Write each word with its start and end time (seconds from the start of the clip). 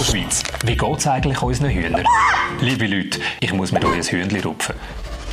Apropos 0.00 0.12
Schweiz, 0.12 0.42
wie 0.64 0.76
geht 0.76 0.98
es 0.98 1.06
eigentlich 1.06 1.42
unseren 1.42 1.68
Hühnern? 1.68 2.04
Liebe 2.62 2.86
Leute, 2.86 3.20
ich 3.38 3.52
muss 3.52 3.70
mir 3.70 3.84
euch 3.84 3.96
ein 3.96 4.02
Hühnchen 4.02 4.40
rupfen. 4.40 4.74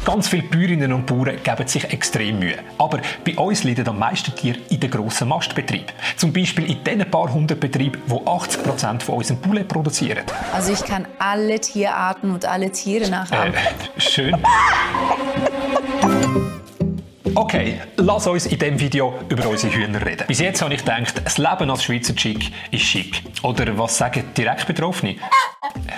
Ganz 0.03 0.27
viele 0.27 0.43
Bäuerinnen 0.43 0.91
und 0.91 1.05
Bauern 1.05 1.37
geben 1.41 1.67
sich 1.67 1.85
extrem 1.85 2.39
Mühe. 2.39 2.57
Aber 2.77 2.99
bei 3.25 3.37
uns 3.37 3.63
leiden 3.63 3.87
am 3.87 3.99
meisten 3.99 4.35
Tiere 4.35 4.59
in 4.69 4.81
den 4.81 4.91
grossen 4.91 5.29
Mastbetrieben. 5.29 5.93
Zum 6.17 6.33
Beispiel 6.33 6.69
in 6.69 6.83
den 6.83 7.09
paar 7.09 7.31
hundert 7.31 7.61
Betrieben, 7.61 8.01
die 8.07 8.27
80 8.27 8.63
Prozent 8.63 9.03
von 9.03 9.15
unserem 9.15 9.39
Poulet 9.39 9.69
produzieren. 9.69 10.25
Also 10.53 10.73
ich 10.73 10.83
kann 10.83 11.07
alle 11.17 11.61
Tierarten 11.61 12.31
und 12.31 12.43
alle 12.43 12.69
Tiere 12.69 13.09
nachahmen. 13.09 13.53
Äh, 13.53 14.01
schön. 14.01 14.35
Okay, 17.37 17.79
lass 17.97 18.25
uns 18.25 18.47
in 18.47 18.57
diesem 18.57 18.79
Video 18.79 19.13
über 19.29 19.47
unsere 19.47 19.71
Hühner 19.71 20.03
reden. 20.03 20.25
Bis 20.27 20.39
jetzt 20.39 20.59
habe 20.63 20.73
ich 20.73 20.79
gedacht, 20.79 21.21
das 21.23 21.37
Leben 21.37 21.69
als 21.69 21.83
Schweizer 21.83 22.15
Chick 22.15 22.51
ist 22.71 22.81
schick. 22.81 23.21
Oder 23.43 23.77
was 23.77 23.95
sagen 23.95 24.23
direkt 24.35 24.65
Betroffene? 24.65 25.17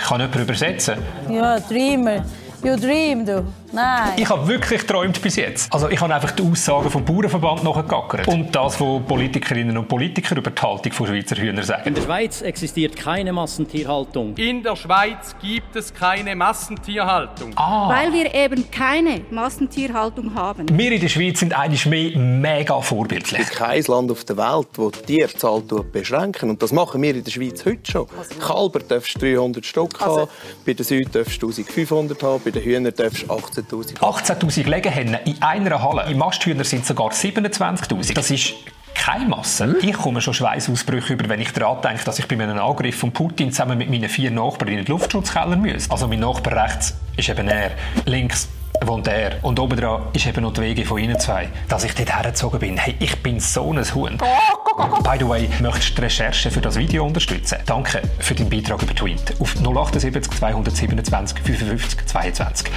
Kann 0.06 0.20
jemand 0.20 0.36
übersetzen? 0.36 0.96
Ja, 1.30 1.58
Dreamer. 1.62 2.26
You 2.62 2.76
dream, 2.76 3.26
du. 3.26 3.46
Nein. 3.72 4.14
Ich 4.18 4.28
habe 4.28 4.46
wirklich 4.48 4.82
geträumt 4.82 5.22
bis 5.22 5.38
jetzt. 5.38 5.72
Also 5.72 5.90
ich 5.90 6.02
habe 6.02 6.14
einfach 6.14 6.32
die 6.32 6.44
Aussagen 6.44 6.90
vom 6.90 7.06
Bauernverband 7.06 7.64
nachgegackert. 7.64 8.28
Und 8.28 8.54
das, 8.54 8.82
was 8.82 9.02
Politikerinnen 9.08 9.78
und 9.78 9.88
Politiker 9.88 10.36
über 10.36 10.52
die 10.52 10.62
Haltung 10.62 10.92
von 10.92 11.08
Schweizer 11.08 11.38
Hühnern 11.38 11.64
sagen. 11.64 11.88
In 11.88 11.94
der 11.94 12.02
Schweiz 12.02 12.42
existiert 12.42 12.98
keine 12.98 13.32
Massentierhaltung. 13.32 14.36
In 14.36 14.64
der 14.64 14.76
Schweiz 14.76 15.36
gibt 15.42 15.76
es 15.76 15.94
keine 15.94 16.36
Massentierhaltung. 16.36 17.54
Ah. 17.56 17.90
Weil 17.90 18.12
wir 18.12 18.34
eben 18.34 18.70
keine 18.72 19.22
Massentierhaltung 19.30 20.34
haben. 20.36 20.66
Wir 20.78 20.92
in 20.92 21.00
der 21.00 21.10
Schweiz 21.10 21.40
sind 21.40 21.58
eigentlich 21.58 21.86
mehr 21.86 22.18
mega 22.18 22.82
vorbildlich. 22.82 23.40
Es 23.40 23.50
gibt 23.50 23.60
kein 23.60 23.84
Land 23.84 24.12
auf 24.12 24.26
der 24.26 24.36
Welt, 24.36 24.68
das 24.76 25.04
die 25.04 25.16
Tierzahl 25.18 25.62
beschränken. 25.62 26.50
Und 26.50 26.62
das 26.62 26.74
machen 26.74 27.02
wir 27.02 27.16
in 27.16 27.24
der 27.24 27.32
Schweiz 27.32 27.64
heute 27.66 27.90
schon. 27.90 28.08
Kalber 28.40 28.80
darfst 28.80 29.16
du 29.16 29.34
300 29.34 29.66
Stück 29.66 30.00
haben, 30.02 30.28
bei 30.66 30.74
den 30.74 30.84
Süd 30.84 31.14
darfst 31.14 31.42
du 31.42 31.48
1500 31.48 32.22
haben, 32.22 32.49
bei 32.52 32.60
den 32.60 32.64
Hühnern 32.64 32.94
darfst 32.96 33.24
du 33.24 33.28
18'000 33.28 33.98
18'000 34.00 34.68
Legehennen 34.68 35.18
in 35.26 35.42
einer 35.42 35.82
Halle. 35.82 36.10
Im 36.10 36.18
Masthühner 36.18 36.64
sind 36.64 36.86
sogar 36.86 37.12
27'000. 37.12 38.14
Das 38.14 38.32
ist 38.32 38.54
keine 38.96 39.28
Masse. 39.28 39.76
Ich 39.82 39.94
komme 39.94 40.20
schon 40.22 40.34
Schweißausbrüche 40.34 41.14
über, 41.14 41.30
wenn 41.30 41.40
ich 41.40 41.52
daran 41.52 41.82
denke, 41.82 42.04
dass 42.04 42.20
ich 42.20 42.28
bei 42.28 42.36
einem 42.36 42.58
Angriff 42.58 42.98
von 42.98 43.12
Putin 43.12 43.52
zusammen 43.52 43.78
mit 43.78 43.90
meinen 43.90 44.10
vier 44.10 44.32
Nachbarn 44.32 44.70
in 44.70 44.78
den 44.78 44.86
Luftschutzkeller 44.88 45.56
muss. 45.56 45.90
Also 45.90 46.08
mein 46.08 46.20
Nachbar 46.20 46.66
rechts 46.66 46.96
ist 47.16 47.30
eben 47.30 47.48
er, 47.48 47.72
links 48.06 48.50
wohnt 48.86 49.08
er 49.08 49.44
und 49.44 49.60
oben 49.60 49.78
dran 49.80 50.04
ist 50.14 50.26
eben 50.26 50.42
noch 50.42 50.54
die 50.54 50.62
Wege 50.62 50.86
von 50.86 51.00
ihnen 51.00 51.20
zwei. 51.20 51.50
Dass 51.68 51.84
ich 51.84 51.94
dort 51.94 52.14
hergezogen 52.14 52.60
bin, 52.60 52.78
hey, 52.78 52.96
ich 53.00 53.16
bin 53.22 53.40
so 53.40 53.72
ein 53.72 53.84
Huhn. 53.96 54.18
By 54.18 55.18
the 55.20 55.28
way, 55.28 55.50
möchtest 55.62 55.92
du 55.92 55.96
die 55.96 56.02
Recherche 56.02 56.52
für 56.52 56.62
das 56.62 56.78
Video 56.78 57.06
unterstützen? 57.06 57.58
Danke 57.66 58.02
für 58.20 58.36
deinen 58.36 58.50
Beitrag 58.50 58.82
über 58.82 58.96
Tweet 58.96 59.36
auf 59.40 59.56
078 59.56 60.32
227 60.32 61.40
55 61.40 62.06
22. 62.06 62.72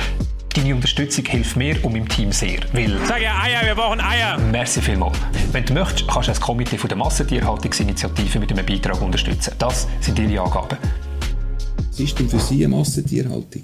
Deine 0.54 0.74
Unterstützung 0.74 1.24
hilft 1.24 1.56
mir 1.56 1.82
und 1.82 1.92
meinem 1.92 2.08
Team 2.08 2.30
sehr, 2.30 2.58
weil... 2.72 2.98
Sag 3.08 3.22
ja 3.22 3.40
Eier, 3.42 3.64
wir 3.64 3.74
brauchen 3.74 4.00
Eier. 4.00 4.36
Merci 4.38 4.82
vielmals. 4.82 5.16
Wenn 5.50 5.64
du 5.64 5.72
möchtest, 5.72 6.06
kannst 6.08 6.28
du 6.28 6.32
das 6.32 6.40
Komitee 6.40 6.76
von 6.76 6.88
der 6.88 6.98
Massentierhaltungsinitiative 6.98 8.38
mit 8.38 8.52
einem 8.52 8.66
Beitrag 8.66 9.00
unterstützen. 9.00 9.54
Das 9.58 9.88
sind 10.00 10.18
ihre 10.18 10.42
Angaben. 10.42 10.76
Was 11.90 12.00
ist 12.00 12.18
denn 12.18 12.28
für 12.28 12.38
Sie 12.38 12.64
eine 12.64 12.76
Massentierhaltung? 12.76 13.62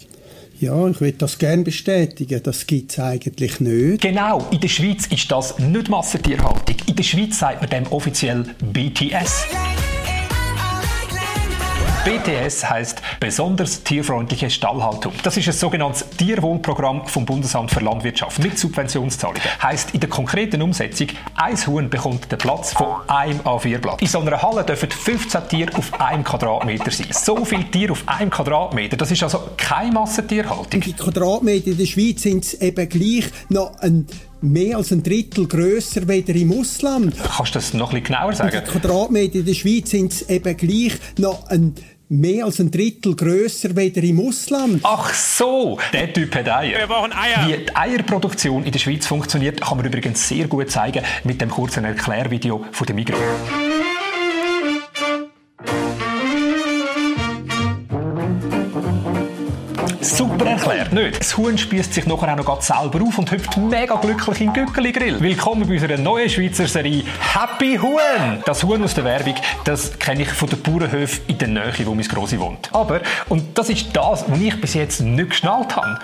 Ja, 0.61 0.89
ich 0.89 1.01
würde 1.01 1.19
das 1.19 1.39
gerne 1.39 1.62
bestätigen. 1.62 2.41
Das 2.42 2.67
gibt 2.67 2.92
es 2.92 2.98
eigentlich 2.98 3.61
nicht. 3.61 4.01
Genau, 4.01 4.45
in 4.51 4.61
der 4.61 4.69
Schweiz 4.69 5.06
ist 5.06 5.31
das 5.31 5.56
nicht 5.59 5.89
Massentierhaltung. 5.89 6.77
In 6.87 6.97
der 6.97 7.03
Schweiz 7.05 7.39
sagt 7.39 7.61
man 7.61 7.70
dem 7.70 7.87
offiziell 7.92 8.45
BTS. 8.73 9.47
BTS 12.04 12.68
heißt 12.68 13.02
besonders 13.20 13.82
tierfreundliche 13.82 14.50
Stallhaltung. 14.50 15.12
Das 15.22 15.36
ist 15.36 15.46
ein 15.48 15.52
sogenanntes 15.52 16.08
Tierwohlprogramm 16.10 17.06
vom 17.06 17.27
Bundesamt 17.27 17.70
für 17.70 17.80
Landwirtschaft 17.80 18.38
mit 18.42 18.58
Subventionszahlungen. 18.58 19.42
Heißt 19.62 19.94
in 19.94 20.00
der 20.00 20.08
konkreten 20.08 20.62
Umsetzung, 20.62 21.08
ein 21.34 21.56
Huhn 21.66 21.91
bekommt 21.91 22.31
den 22.31 22.38
Platz 22.38 22.72
von 22.72 23.08
einem 23.08 23.41
A4-Blatt. 23.41 24.00
In 24.00 24.08
so 24.08 24.20
einer 24.20 24.41
Halle 24.41 24.64
dürfen 24.64 24.91
15 24.91 25.48
Tiere 25.48 25.76
auf 25.76 26.00
einem 26.00 26.25
Quadratmeter 26.25 26.91
sein. 26.91 27.08
So 27.10 27.44
viele 27.44 27.64
Tiere 27.64 27.92
auf 27.92 28.04
einem 28.06 28.31
Quadratmeter, 28.31 28.97
das 28.97 29.10
ist 29.10 29.22
also 29.22 29.50
keine 29.56 29.92
Massentierhaltung. 29.92 30.81
Die 30.81 30.92
Quadratmeter 30.92 31.69
in 31.69 31.78
der 31.78 31.87
Schweiz 31.87 32.22
sind 32.22 32.54
eben 32.62 32.88
gleich 32.88 33.31
noch 33.48 33.78
ein 33.81 34.06
mehr 34.41 34.76
als 34.76 34.93
ein 34.93 35.03
Drittel 35.03 35.47
grösser 35.47 36.06
weder 36.09 36.34
im 36.34 36.53
Ausland. 36.53 37.15
Kannst 37.37 37.54
du 37.54 37.59
das 37.59 37.75
noch 37.75 37.93
ein 37.93 38.03
bisschen 38.03 38.16
genauer 38.16 38.32
sagen? 38.32 38.62
Die 38.65 38.71
Quadratmeter 38.71 39.37
in 39.37 39.47
der 39.47 39.54
Schweiz 39.54 39.91
sind 39.91 40.28
eben 40.28 40.56
gleich 40.56 40.93
noch 41.19 41.47
ein 41.49 41.75
mehr 42.09 42.47
als 42.47 42.59
ein 42.59 42.71
Drittel 42.71 43.15
grösser 43.15 43.76
weder 43.76 44.03
im 44.03 44.26
Ausland. 44.26 44.81
Ach 44.82 45.12
so, 45.12 45.78
der 45.93 46.12
Typ 46.12 46.34
hat 46.34 46.49
Eier. 46.49 46.78
Wir 46.78 46.87
brauchen 46.87 47.12
Eier. 47.12 47.47
Wie 47.47 47.65
die 47.65 47.76
Eierproduktion 47.76 48.65
in 48.65 48.72
der 48.72 48.78
Schweiz 48.78 49.06
funktioniert, 49.06 49.60
kann 49.60 49.76
man 49.76 49.87
übrigens 49.87 50.26
sehr 50.26 50.47
gut 50.47 50.70
zeigen 50.70 51.05
mit 51.25 51.41
dem 51.41 51.50
kurzen 51.50 51.84
Erklärvideo 51.84 52.65
von 52.72 52.87
der 52.87 52.97
Migros. 52.97 53.19
Erklärt, 60.88 60.93
nicht? 60.93 61.21
Das 61.21 61.37
Huhn 61.37 61.56
spießt 61.56 61.94
sich 61.94 62.06
nachher 62.06 62.32
auch 62.32 62.44
noch 62.44 62.62
selber 62.62 63.03
auf 63.03 63.19
und 63.19 63.31
hüpft 63.31 63.56
mega 63.56 63.97
glücklich 63.97 64.41
in 64.41 64.53
den 64.53 64.66
Gückeli-Grill. 64.66 65.21
Willkommen 65.21 65.66
bei 65.66 65.75
unserer 65.75 65.99
neuen 65.99 66.28
Schweizer 66.28 66.66
Serie 66.66 67.04
Happy 67.21 67.76
Huhn. 67.76 68.43
Das 68.44 68.62
Huhn 68.62 68.82
aus 68.82 68.94
der 68.94 69.04
Werbung, 69.04 69.34
das 69.65 69.99
kenne 69.99 70.22
ich 70.22 70.28
von 70.28 70.49
den 70.49 70.62
Bauernhöfen 70.62 71.25
in 71.28 71.38
der 71.38 71.49
Nähe, 71.49 71.87
wo 71.87 71.94
mein 71.94 72.06
Grossi 72.06 72.38
wohnt. 72.38 72.71
Aber, 72.72 73.00
und 73.28 73.56
das 73.56 73.69
ist 73.69 73.94
das, 73.94 74.25
was 74.28 74.41
ich 74.41 74.60
bis 74.60 74.75
jetzt 74.75 75.00
nicht 75.00 75.31
geschnallt 75.31 75.76
habe, 75.76 75.99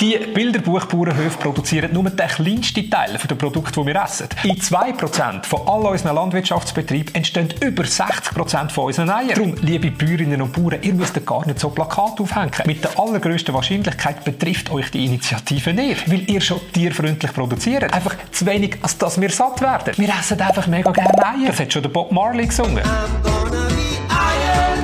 die 0.00 0.18
Bilderbuchbauernhöfe 0.18 1.38
produzieren 1.38 1.92
nur 1.92 2.04
den 2.04 2.28
kleinsten 2.28 2.90
Teil 2.90 3.18
der 3.28 3.34
Produkte, 3.34 3.80
die 3.80 3.86
wir 3.86 4.02
essen. 4.02 4.28
In 4.44 4.56
2% 4.56 5.44
von 5.44 5.60
all 5.66 5.92
unseren 5.92 6.14
Landwirtschaftsbetrieben 6.14 7.14
entstehen 7.14 7.52
über 7.60 7.84
60% 7.84 8.70
von 8.70 8.84
unseren 8.84 9.10
Eiern. 9.10 9.28
Darum, 9.28 9.54
liebe 9.62 9.90
Bäuerinnen 9.90 10.42
und 10.42 10.52
Bauern, 10.52 10.82
ihr 10.82 10.94
müsst 10.94 11.24
gar 11.24 11.46
nicht 11.46 11.58
so 11.58 11.70
Plakate 11.70 12.22
aufhängen. 12.22 12.50
Mit 12.66 12.84
der 12.84 12.98
allergrößten 12.98 13.54
Wahrscheinlichkeit 13.54 14.24
betrifft 14.24 14.70
euch 14.70 14.90
die 14.90 15.04
Initiative 15.04 15.72
nicht, 15.72 16.10
weil 16.10 16.28
ihr 16.30 16.40
schon 16.40 16.60
tierfreundlich 16.72 17.32
produziert. 17.32 17.92
Einfach 17.92 18.16
zu 18.32 18.46
wenig, 18.46 18.76
als 18.82 18.98
dass 18.98 19.20
wir 19.20 19.30
satt 19.30 19.60
werden. 19.60 19.94
Wir 19.96 20.08
essen 20.08 20.40
einfach 20.40 20.66
mega 20.66 20.90
gerne 20.90 21.26
Eier. 21.26 21.48
Das 21.48 21.60
hat 21.60 21.72
schon 21.72 21.82
der 21.82 21.90
Bob 21.90 22.12
Marley 22.12 22.46
gesungen. 22.46 22.82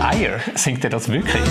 Eier? 0.00 0.40
Singt 0.54 0.84
er 0.84 0.90
das 0.90 1.08
wirklich? 1.08 1.42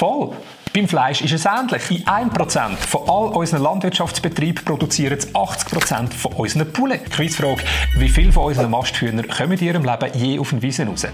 Voll. 0.00 0.30
Beim 0.72 0.88
Fleisch 0.88 1.20
ist 1.20 1.34
es 1.34 1.44
ähnlich. 1.44 1.90
In 1.90 2.06
1% 2.06 2.76
von 2.88 3.02
all 3.06 3.36
unseren 3.36 3.62
Landwirtschaftsbetrieben 3.62 4.64
produzieren 4.64 5.18
80% 5.18 6.14
von 6.14 6.32
unseren 6.32 6.72
Poulet. 6.72 7.10
Quizfrage, 7.10 7.62
wie 7.98 8.08
viele 8.08 8.32
von 8.32 8.44
unseren 8.44 8.70
Masthühnern 8.70 9.28
kommen 9.28 9.58
in 9.58 9.66
ihrem 9.66 9.84
Leben 9.84 10.10
je 10.14 10.38
auf 10.38 10.48
den 10.48 10.62
Wiesen 10.62 10.88
raus? 10.88 11.06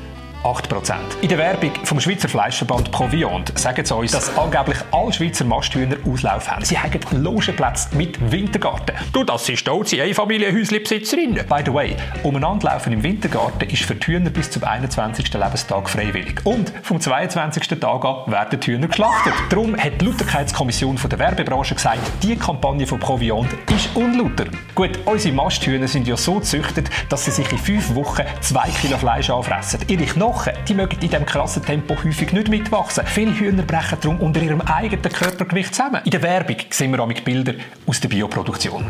8%. 0.46 0.94
In 1.22 1.28
der 1.28 1.38
Werbung 1.38 1.72
vom 1.82 1.98
Schweizer 1.98 2.28
Fleischverband 2.28 2.92
Proviant 2.92 3.58
sagen 3.58 3.84
sie 3.84 3.94
uns, 3.94 4.12
dass 4.12 4.38
angeblich 4.38 4.78
alle 4.92 5.12
Schweizer 5.12 5.44
Masthühner 5.44 5.96
Auslauf 6.08 6.48
haben. 6.48 6.64
Sie 6.64 6.78
haben 6.78 7.00
Logenplätze 7.10 7.96
mit 7.96 8.30
Wintergarten. 8.30 8.94
Du, 9.12 9.24
das 9.24 9.44
sind 9.44 9.58
stolze 9.58 10.00
Einfamilienhäuslebesitzerinnen. 10.00 11.44
By 11.48 11.62
the 11.64 11.74
way, 11.74 11.96
umeinander 12.22 12.68
laufen 12.68 12.92
im 12.92 13.02
Wintergarten 13.02 13.68
ist 13.68 13.82
für 13.82 13.96
die 13.96 14.06
Hühner 14.06 14.30
bis 14.30 14.48
zum 14.48 14.62
21. 14.62 15.32
Lebenstag 15.32 15.90
freiwillig. 15.90 16.40
Und 16.44 16.72
vom 16.82 17.00
22. 17.00 17.66
Tag 17.80 18.04
an 18.04 18.30
werden 18.30 18.60
die 18.60 18.70
Hühner 18.70 18.86
geschlachtet. 18.86 19.32
Darum 19.50 19.76
hat 19.76 20.00
die 20.00 20.04
Lauterkeitskommission 20.04 20.96
der 21.10 21.18
Werbebranche 21.18 21.74
gesagt, 21.74 21.98
die 22.22 22.36
Kampagne 22.36 22.86
von 22.86 23.00
Proviant 23.00 23.48
ist 23.74 23.88
unlauter. 23.94 24.44
Gut, 24.76 24.98
unsere 25.06 25.34
Masthühner 25.34 25.88
sind 25.88 26.06
ja 26.06 26.16
so 26.16 26.34
gezüchtet, 26.34 26.88
dass 27.08 27.24
sie 27.24 27.32
sich 27.32 27.50
in 27.50 27.58
fünf 27.58 27.94
Wochen 27.96 28.22
zwei 28.40 28.68
Kilo 28.68 28.96
Fleisch 28.96 29.28
anfressen. 29.28 29.80
Ihre 29.88 30.06
Knochen, 30.36 30.52
die 30.68 30.74
mögen 30.74 30.94
in 31.00 31.08
diesem 31.08 31.26
krassen 31.26 31.64
Tempo 31.64 31.96
häufig 32.04 32.32
nicht 32.32 32.48
mitwachsen. 32.48 33.04
Viele 33.06 33.32
Hühner 33.38 33.62
brechen 33.62 33.98
darum 34.00 34.20
unter 34.20 34.40
ihrem 34.40 34.60
eigenen 34.60 35.02
Körpergewicht 35.02 35.74
zusammen. 35.74 36.02
In 36.04 36.10
der 36.10 36.22
Werbung 36.22 36.56
sehen 36.70 36.92
wir 36.92 37.00
auch 37.00 37.06
mit 37.06 37.24
Bilder 37.24 37.54
aus 37.86 38.00
der 38.00 38.08
Bioproduktion. 38.08 38.84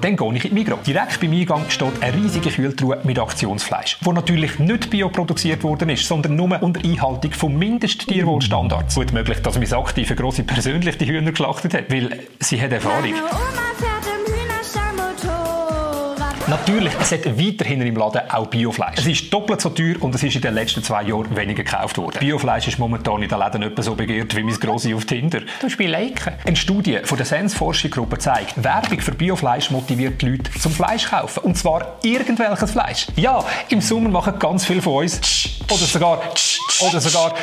Dann 0.00 0.16
gehe 0.16 0.34
ich 0.34 0.44
in 0.44 0.50
die 0.50 0.54
Migros. 0.54 0.78
Direkt 0.84 1.20
beim 1.20 1.32
Eingang 1.32 1.64
steht 1.68 2.00
eine 2.00 2.14
riesige 2.14 2.50
Kühltruhe 2.50 3.00
mit 3.02 3.18
Aktionsfleisch, 3.18 3.98
wo 4.02 4.12
natürlich 4.12 4.60
nicht 4.60 4.90
bioproduziert 4.90 5.64
worden 5.64 5.90
ist, 5.90 6.06
sondern 6.06 6.36
nur 6.36 6.62
unter 6.62 6.80
Einhaltung 6.84 7.32
von 7.32 7.58
Mindesttierwohlstandards. 7.58 8.94
Gut 8.94 9.12
möglich, 9.12 9.38
dass 9.42 9.58
meine 9.58 9.76
aktive 9.76 10.14
Grosse 10.14 10.44
persönlich 10.44 10.96
die 10.98 11.06
Hühner 11.06 11.32
geschlachtet 11.32 11.74
hat, 11.74 11.92
weil 11.92 12.20
sie 12.38 12.60
hat 12.62 12.70
Erfahrung. 12.70 13.14
Natürlich, 16.48 16.94
es 16.98 17.12
hat 17.12 17.26
weiterhin 17.26 17.82
im 17.82 17.94
Laden 17.94 18.22
auch 18.30 18.46
Biofleisch. 18.46 18.98
Es 19.00 19.06
ist 19.06 19.30
doppelt 19.30 19.60
so 19.60 19.68
teuer 19.68 19.96
und 20.00 20.14
es 20.14 20.22
ist 20.22 20.34
in 20.34 20.40
den 20.40 20.54
letzten 20.54 20.82
zwei 20.82 21.02
Jahren 21.02 21.36
weniger 21.36 21.62
gekauft 21.62 21.98
worden. 21.98 22.16
Biofleisch 22.20 22.68
ist 22.68 22.78
momentan 22.78 23.22
in 23.22 23.28
den 23.28 23.38
Läden 23.38 23.62
etwa 23.62 23.82
so 23.82 23.94
begehrt 23.94 24.34
wie 24.34 24.42
mein 24.42 24.58
Grossi 24.58 24.94
auf 24.94 25.04
Tinder. 25.04 25.40
Du 25.40 25.46
Beispiel 25.64 25.90
Liken. 25.90 26.32
Eine 26.46 26.56
Studie 26.56 27.00
von 27.04 27.18
der 27.18 27.26
Sens 27.26 27.52
Forschungsgruppe 27.52 28.16
zeigt, 28.16 28.64
Werbung 28.64 28.98
für 29.00 29.12
Biofleisch 29.12 29.70
motiviert 29.70 30.22
die 30.22 30.30
Leute 30.30 30.50
zum 30.58 30.72
Fleisch 30.72 31.10
kaufen. 31.10 31.40
Und 31.40 31.58
zwar 31.58 31.98
irgendwelches 32.02 32.70
Fleisch. 32.70 33.06
Ja, 33.16 33.44
im 33.68 33.82
Sommer 33.82 34.08
machen 34.08 34.38
ganz 34.38 34.64
viele 34.64 34.80
von 34.80 35.02
uns 35.02 35.20
oder 35.70 35.84
sogar 35.84 36.22
oder 36.80 36.98
sogar 36.98 37.34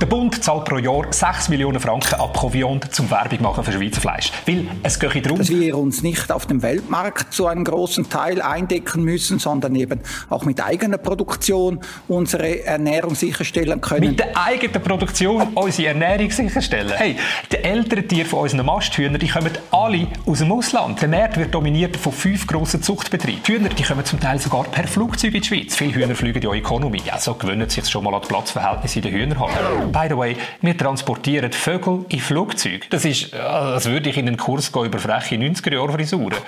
der 0.00 0.06
Bund 0.06 0.44
zahlt 0.44 0.64
pro 0.64 0.78
Jahr 0.78 1.12
6 1.12 1.48
Millionen 1.48 1.80
Franken 1.80 2.14
ab 2.14 2.36
Coviand 2.36 2.94
zum 2.94 3.10
Werbung 3.10 3.42
machen 3.42 3.64
für 3.64 3.72
Schweizer 3.72 4.00
Fleisch. 4.00 4.30
Weil 4.46 4.66
es 4.84 4.98
geht 4.98 5.24
darum, 5.26 5.38
dass 5.38 5.50
wir 5.50 5.76
uns 5.76 6.02
nicht 6.02 6.30
auf 6.30 6.46
dem 6.46 6.62
Weltmarkt 6.62 7.32
zu 7.32 7.46
einem 7.46 7.64
großen 7.64 8.08
Teil 8.08 8.40
eindecken 8.40 9.02
müssen, 9.02 9.40
sondern 9.40 9.74
eben 9.74 10.00
auch 10.30 10.44
mit 10.44 10.64
eigener 10.64 10.98
Produktion 10.98 11.80
unsere 12.06 12.64
Ernährung 12.64 13.16
sicherstellen 13.16 13.80
können. 13.80 14.10
Mit 14.10 14.20
der 14.20 14.36
eigenen 14.36 14.80
Produktion 14.80 15.48
unsere 15.54 15.88
Ernährung 15.88 16.30
sicherstellen. 16.30 16.92
Hey, 16.96 17.16
die 17.50 17.56
älteren 17.56 18.06
Tiere 18.06 18.28
von 18.28 18.40
unseren 18.40 18.66
Masthühnern, 18.66 19.18
die 19.18 19.28
kommen 19.28 19.50
alle 19.72 20.06
aus 20.26 20.38
dem 20.38 20.52
Ausland. 20.52 21.02
Der 21.02 21.08
Markt 21.08 21.38
wird 21.38 21.52
dominiert 21.52 21.96
von 21.96 22.12
fünf 22.12 22.46
grossen 22.46 22.82
Zuchtbetrieben. 22.82 23.42
Die 23.46 23.52
Hühner, 23.52 23.68
die 23.68 23.82
kommen 23.82 24.04
zum 24.04 24.20
Teil 24.20 24.38
sogar 24.38 24.64
per 24.64 24.86
Flugzeug 24.86 25.34
in 25.34 25.40
die 25.42 25.48
Schweiz. 25.48 25.74
Viele 25.74 25.94
Hühner 25.94 26.14
fliegen 26.14 26.40
ja 26.40 26.52
Economy. 26.52 27.02
Ja, 27.04 27.18
so 27.18 27.34
gewöhnen 27.34 27.68
sich 27.68 27.88
schon 27.88 28.04
mal 28.04 28.14
an 28.14 28.22
die 28.22 28.28
Platzverhältnisse 28.28 29.00
in 29.00 29.02
den 29.02 29.14
Hühnerhallen. 29.14 29.87
By 29.92 30.06
the 30.08 30.16
way, 30.16 30.36
wir 30.60 30.76
transportieren 30.76 31.52
Vögel 31.52 32.04
in 32.08 32.20
Flugzeugen. 32.20 32.82
Das 32.90 33.04
ist, 33.04 33.32
äh, 33.32 33.38
als 33.38 33.86
würde 33.86 34.10
ich 34.10 34.18
in 34.18 34.28
einen 34.28 34.36
Kurs 34.36 34.70
gehen 34.70 34.84
über 34.84 34.98
freche 34.98 35.36
90er-Jahre-Frisuren. 35.36 36.38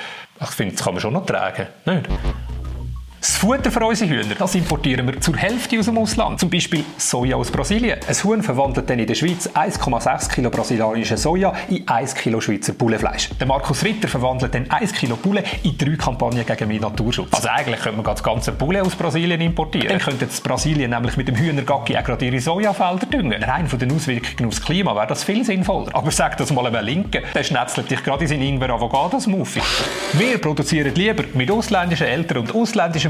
Ich 0.41 0.49
finde, 0.49 0.75
das 0.75 0.85
kann 0.85 0.95
man 0.95 1.01
schon 1.01 1.15
noch 1.15 1.25
tragen, 1.25 1.67
nicht? 1.87 2.09
Das 3.21 3.37
Futter 3.37 3.71
für 3.71 3.85
unsere 3.85 4.09
Hühner, 4.09 4.35
das 4.35 4.55
importieren 4.55 5.07
wir 5.07 5.21
zur 5.21 5.37
Hälfte 5.37 5.79
aus 5.79 5.85
dem 5.85 5.99
Ausland. 5.99 6.41
Zum 6.41 6.49
Beispiel 6.49 6.85
Soja 6.97 7.37
aus 7.37 7.51
Brasilien. 7.51 7.99
Ein 8.09 8.15
Huhn 8.25 8.43
verwandelt 8.43 8.89
dann 8.89 8.99
in 8.99 9.07
der 9.07 9.15
Schweiz 9.15 9.47
1,6 9.47 10.31
Kilo 10.31 10.49
brasilianische 10.49 11.19
Soja 11.19 11.53
in 11.69 11.87
1 11.87 12.15
Kilo 12.15 12.41
Schweizer 12.41 12.73
Bullefleisch. 12.73 13.29
Der 13.39 13.47
Markus 13.47 13.85
Ritter 13.85 14.09
verwandelt 14.09 14.55
dann 14.55 14.71
1 14.71 14.95
Kilo 14.95 15.17
Bulle 15.17 15.45
in 15.63 15.77
drei 15.77 15.97
Kampagnen 15.97 16.47
gegen 16.47 16.69
mehr 16.69 16.81
Naturschutz. 16.81 17.29
Also 17.35 17.49
eigentlich 17.49 17.81
könnte 17.81 17.99
man 17.99 18.07
das 18.07 18.23
ganze 18.23 18.53
Bulle 18.53 18.81
aus 18.81 18.97
Brasilien 18.97 19.43
importieren. 19.43 19.89
Dann 19.89 19.99
könnte 19.99 20.25
das 20.25 20.41
Brasilien 20.41 20.91
nämlich 20.91 21.19
mit 21.19 21.29
dem 21.29 21.37
Hühnergacki 21.37 21.99
auch 21.99 22.05
gerade 22.05 22.25
ihre 22.25 22.41
Sojafelder 22.41 23.05
düngen. 23.05 23.43
Rein 23.43 23.69
von 23.69 23.79
den 23.79 23.93
Auswirkungen 23.93 24.49
aufs 24.49 24.63
Klima 24.63 24.97
wäre 24.97 25.09
das 25.09 25.25
viel 25.25 25.45
sinnvoller. 25.45 25.95
Aber 25.95 26.11
sag 26.11 26.39
das 26.39 26.51
mal 26.53 26.67
einem 26.67 26.83
Linken, 26.83 27.23
der 27.35 27.43
schnetzelt 27.43 27.91
dich 27.91 28.03
gerade 28.03 28.23
in 28.23 28.29
seinen 28.29 28.43
Ingwer 28.43 28.71
Avocado 28.71 29.21
Smoothie. 29.21 29.61
Wir 30.15 30.39
produzieren 30.39 30.95
lieber 30.95 31.25
mit 31.35 31.51
ausländischen 31.51 32.07
Eltern 32.07 32.39
und 32.39 32.55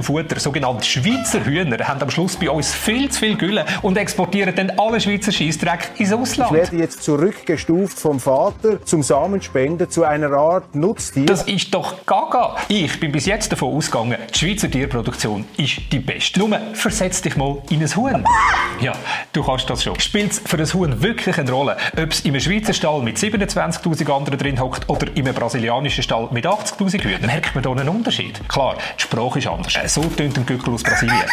ausländischem 0.00 0.02
Futter, 0.02 0.41
sogenannte 0.41 0.85
Schweizer 0.85 1.44
Hühner, 1.44 1.79
haben 1.87 2.02
am 2.02 2.11
Schluss 2.11 2.37
bei 2.37 2.50
uns 2.50 2.73
viel 2.75 3.11
zu 3.11 3.20
viel 3.20 3.37
Gülle 3.37 3.64
und 3.82 3.97
exportieren 3.97 4.55
dann 4.55 4.73
alle 4.79 5.00
Schweizer 5.00 5.32
Scheissdreck 5.32 5.91
ins 5.99 6.12
Ausland. 6.12 6.50
Ich 6.52 6.56
werde 6.56 6.76
jetzt 6.76 7.02
zurückgestuft 7.02 7.99
vom 7.99 8.19
Vater 8.19 8.85
zum 8.85 9.02
Samenspender, 9.02 9.88
zu 9.88 10.05
einer 10.05 10.32
Art 10.32 10.75
Nutztier. 10.75 11.26
Das 11.26 11.43
ist 11.43 11.73
doch 11.75 12.05
gaga. 12.06 12.56
Ich 12.69 12.99
bin 13.00 13.12
bis 13.12 13.26
jetzt 13.26 13.52
davon 13.52 13.75
ausgegangen, 13.75 14.17
die 14.35 14.38
Schweizer 14.38 14.70
Tierproduktion 14.70 15.44
ist 15.56 15.81
die 15.93 15.99
beste. 15.99 16.41
Nur 16.41 16.58
versetz 16.75 17.23
dich 17.23 17.37
mal 17.37 17.58
in 17.70 17.82
ein 17.82 17.96
Huhn. 17.96 18.25
Ja, 18.81 18.94
du 19.35 19.44
kannst 19.44 19.69
das 19.69 19.85
schon. 19.85 20.00
Spielt 20.00 20.32
es 20.32 20.38
für 20.38 20.56
ein 20.56 20.73
Huhn 20.73 21.03
wirklich 21.03 21.37
eine 21.37 21.50
Rolle, 21.50 21.76
ob 22.03 22.12
es 22.12 22.20
in 22.20 22.31
einem 22.31 22.41
Schweizer 22.41 22.73
Stall 22.73 23.03
mit 23.03 23.19
27'000 23.19 24.11
anderen 24.11 24.38
drin 24.38 24.58
hockt 24.58 24.88
oder 24.88 25.06
in 25.14 25.26
einem 25.26 25.35
brasilianischen 25.35 26.03
Stall 26.03 26.29
mit 26.31 26.46
80'000 26.46 27.03
Hühnern? 27.03 27.26
Merkt 27.26 27.55
man 27.55 27.62
da 27.62 27.73
einen 27.73 27.91
Unterschied? 27.91 28.41
Klar, 28.49 28.76
die 28.96 29.03
Sprache 29.03 29.38
ist 29.38 29.49
anders. 29.49 29.76
So 29.91 30.03
tönt 30.03 30.39
ein 30.39 30.47
Gückel 30.47 30.73
aus 30.73 30.85
Brasilien. 30.85 31.25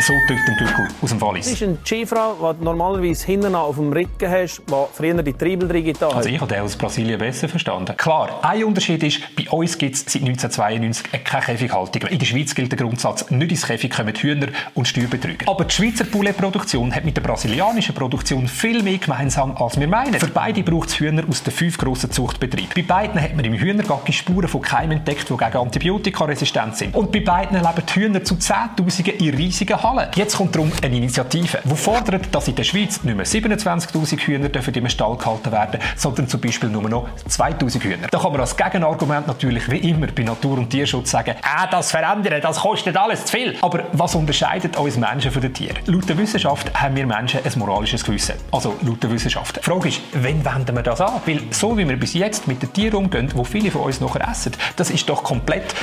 So 0.00 0.12
tönt 0.28 0.46
ein 0.46 0.56
Gückel 0.58 0.86
aus 1.00 1.08
dem 1.08 1.18
Wallis. 1.22 1.46
Das 1.46 1.54
ist 1.54 1.62
eine 1.62 1.78
Skifrau, 1.82 2.34
die 2.34 2.58
du 2.58 2.64
normalerweise 2.64 3.24
hinten 3.24 3.54
auf 3.54 3.76
dem 3.76 3.90
Rücken 3.90 4.30
hast, 4.30 4.60
die 4.68 4.74
früher 4.92 5.22
die 5.22 5.32
Triebel 5.32 5.66
drin 5.66 5.94
hat. 5.94 6.14
Also 6.14 6.28
ich 6.28 6.38
habe 6.38 6.52
den 6.52 6.62
aus 6.62 6.76
Brasilien 6.76 7.18
besser 7.18 7.48
verstanden. 7.48 7.96
Klar, 7.96 8.40
ein 8.42 8.64
Unterschied 8.64 9.02
ist, 9.02 9.22
bei 9.34 9.48
uns 9.48 9.78
gibt 9.78 9.94
es 9.94 10.00
seit 10.00 10.20
1992 10.20 11.24
keine 11.24 11.42
Käfighaltung. 11.42 12.02
In 12.10 12.18
der 12.18 12.26
Schweiz 12.26 12.54
gilt 12.54 12.70
der 12.70 12.78
Grundsatz, 12.78 13.30
nicht 13.30 13.50
ins 13.50 13.66
Käfig 13.66 13.90
kommen 13.90 14.14
Hühner 14.14 14.48
und 14.74 14.86
Steuerbetrüger. 14.86 15.48
Aber 15.48 15.64
die 15.64 15.74
Schweizer 15.74 16.04
Poulet-Produktion 16.04 16.94
hat 16.94 17.06
mit 17.06 17.16
der 17.16 17.22
brasilianischen 17.22 17.94
Produktion 17.94 18.46
viel 18.46 18.82
mehr 18.82 18.98
gemeinsam, 18.98 19.56
als 19.56 19.80
wir 19.80 19.88
meinen. 19.88 20.12
Für 20.20 20.26
beide 20.26 20.62
braucht 20.62 20.90
es 20.90 21.00
Hühner 21.00 21.24
aus 21.26 21.42
den 21.42 21.54
fünf 21.54 21.78
grossen 21.78 22.10
Zuchtbetrieben. 22.10 22.68
Bei 22.76 22.82
beiden 22.82 23.18
hat 23.18 23.34
man 23.34 23.46
im 23.46 23.54
Hühnergacki 23.54 24.12
Spuren 24.12 24.48
von 24.48 24.60
Keimen 24.60 24.98
entdeckt, 24.98 25.30
die 25.30 25.36
gegen 25.38 25.56
Antibiotika 25.56 26.26
resistent 26.26 26.76
sind. 26.76 26.94
Und 26.94 27.10
bei 27.10 27.20
beiden 27.20 27.56
leben 27.56 27.85
die 27.86 28.00
Hühner 28.00 28.24
zu 28.24 28.36
Zehntausenden 28.36 29.14
in 29.16 29.34
riesigen 29.34 29.82
Hallen. 29.82 30.08
Jetzt 30.14 30.36
kommt 30.36 30.54
darum 30.54 30.72
eine 30.82 30.96
Initiative, 30.96 31.58
die 31.64 31.76
fordert, 31.76 32.34
dass 32.34 32.48
in 32.48 32.54
der 32.54 32.64
Schweiz 32.64 33.02
nicht 33.02 33.16
mehr 33.16 33.26
27'000 33.26 34.18
Hühner 34.20 34.48
dürfen 34.48 34.74
im 34.74 34.88
Stall 34.88 35.16
gehalten 35.16 35.52
werden, 35.52 35.80
sondern 35.96 36.28
zum 36.28 36.40
Beispiel 36.40 36.68
nur 36.68 36.88
noch 36.88 37.08
2'000 37.28 37.82
Hühner. 37.82 38.08
Da 38.10 38.18
kann 38.18 38.32
man 38.32 38.40
als 38.40 38.56
Gegenargument 38.56 39.26
natürlich 39.26 39.70
wie 39.70 39.78
immer 39.78 40.06
bei 40.08 40.22
Natur- 40.22 40.58
und 40.58 40.70
Tierschutz 40.70 41.10
sagen, 41.10 41.34
ah, 41.42 41.66
das 41.66 41.90
verändern, 41.90 42.40
das 42.40 42.60
kostet 42.60 42.96
alles 42.96 43.24
zu 43.24 43.36
viel. 43.36 43.56
Aber 43.60 43.84
was 43.92 44.14
unterscheidet 44.14 44.76
uns 44.76 44.96
Menschen 44.96 45.30
von 45.30 45.42
den 45.42 45.54
Tieren? 45.54 45.76
Laut 45.86 46.08
der 46.08 46.18
Wissenschaft 46.18 46.72
haben 46.74 46.96
wir 46.96 47.06
Menschen 47.06 47.40
ein 47.44 47.58
moralisches 47.58 48.04
Gewissen. 48.04 48.34
Also 48.52 48.74
laut 48.82 49.02
der 49.02 49.10
Wissenschaft. 49.10 49.56
Die 49.56 49.62
Frage 49.62 49.88
ist, 49.88 50.00
wann 50.12 50.44
wenden 50.44 50.74
wir 50.74 50.82
das 50.82 51.00
an? 51.00 51.20
Weil 51.24 51.42
so 51.50 51.76
wie 51.76 51.88
wir 51.88 51.96
bis 51.96 52.14
jetzt 52.14 52.48
mit 52.48 52.62
den 52.62 52.72
Tieren 52.72 52.96
umgehen, 52.96 53.30
wo 53.34 53.44
viele 53.44 53.70
von 53.70 53.82
uns 53.82 54.00
nachher 54.00 54.28
essen, 54.28 54.52
das 54.76 54.90
ist 54.90 55.08
doch 55.08 55.22
komplett 55.22 55.74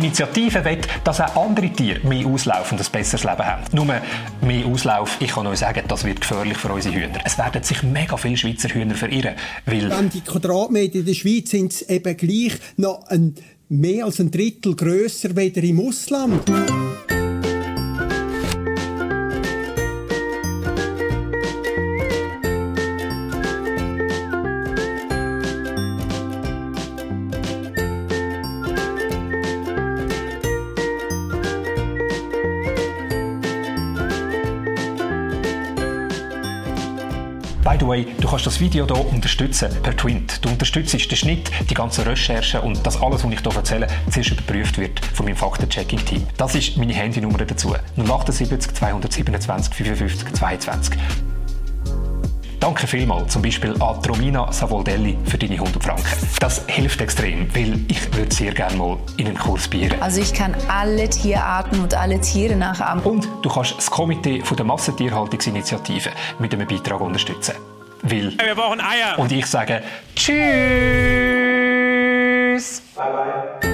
die 0.00 0.06
Initiative 0.06 0.64
will, 0.64 0.78
dass 1.04 1.20
auch 1.20 1.44
andere 1.44 1.70
Tiere 1.70 2.06
mehr 2.06 2.26
Auslauf 2.26 2.70
und 2.72 2.80
ein 2.80 2.86
besseres 2.90 3.24
Leben 3.24 3.44
haben. 3.44 3.64
Nur 3.72 3.84
mehr 3.84 4.66
Auslauf, 4.66 5.16
ich 5.20 5.30
kann 5.30 5.46
euch 5.46 5.58
sagen, 5.58 5.82
das 5.88 6.04
wird 6.04 6.20
gefährlich 6.20 6.56
für 6.56 6.72
unsere 6.72 6.94
Hühner. 6.94 7.18
Es 7.24 7.36
werden 7.38 7.62
sich 7.62 7.82
mega 7.82 8.16
viele 8.16 8.36
Schweizer 8.36 8.68
Hühner 8.68 8.94
verirren, 8.94 9.34
weil... 9.66 9.90
An 9.92 10.10
die 10.10 10.20
Quadratmeter 10.20 10.96
in 11.00 11.06
der 11.06 11.14
Schweiz 11.14 11.50
sind 11.50 11.84
eben 11.88 12.16
gleich 12.16 12.52
noch 12.76 13.06
ein, 13.08 13.34
mehr 13.68 14.04
als 14.04 14.20
ein 14.20 14.30
Drittel 14.30 14.76
grösser 14.76 15.34
weder 15.34 15.62
im 15.62 15.80
Ausland. 15.80 16.44
The 37.80 37.86
way, 37.86 38.06
du 38.20 38.28
kannst 38.28 38.46
das 38.46 38.60
Video 38.60 38.86
hier 38.86 39.12
unterstützen 39.12 39.70
per 39.82 39.96
Twint. 39.96 40.44
Du 40.44 40.48
unterstützt 40.48 40.92
den 40.92 41.16
Schnitt, 41.16 41.50
die 41.68 41.74
ganzen 41.74 42.04
Recherchen 42.04 42.60
und 42.60 42.84
das 42.86 43.00
alles, 43.00 43.24
was 43.24 43.32
ich 43.32 43.40
hier 43.40 43.56
erzähle, 43.56 43.86
zuerst 44.10 44.30
überprüft 44.30 44.78
wird 44.78 45.00
von 45.00 45.26
meinem 45.26 45.36
Faktenchecking-Team. 45.36 46.26
Das 46.36 46.54
ist 46.54 46.76
meine 46.76 46.94
Handynummer 46.94 47.38
dazu. 47.38 47.74
078 47.96 48.74
227 48.74 49.74
55 49.74 50.34
22. 50.34 50.98
Danke 52.60 52.88
vielmals, 52.88 53.32
zum 53.32 53.42
Beispiel 53.42 53.72
an 53.80 53.96
Romina 54.04 54.52
Savoldelli 54.52 55.16
für 55.24 55.38
deine 55.38 55.54
100 55.54 55.82
Franken. 55.82 56.04
Das 56.40 56.64
hilft 56.66 57.00
extrem, 57.00 57.54
weil 57.54 57.80
ich 57.88 58.12
würde 58.14 58.34
sehr 58.34 58.52
gerne 58.52 58.76
mal 58.76 58.98
in 59.16 59.28
einen 59.28 59.38
Kurs 59.38 59.68
bieren. 59.68 60.02
Also 60.02 60.20
ich 60.20 60.34
kann 60.34 60.56
alle 60.68 61.08
Tierarten 61.08 61.80
und 61.80 61.94
alle 61.94 62.20
Tiere 62.20 62.56
nachahmen. 62.56 63.04
Und 63.04 63.28
du 63.42 63.48
kannst 63.48 63.76
das 63.76 63.90
Komitee 63.90 64.42
von 64.42 64.56
der 64.56 64.66
Massentierhaltungsinitiative 64.66 66.10
mit 66.40 66.52
einem 66.52 66.66
Beitrag 66.66 67.00
unterstützen 67.00 67.54
will. 68.02 68.36
Wir 68.38 68.54
brauchen 68.54 68.80
Eier. 68.80 69.18
Und 69.18 69.32
ich 69.32 69.46
sage 69.46 69.82
Tschüss. 70.14 70.38
Bye 72.94 73.12
bye. 73.12 73.67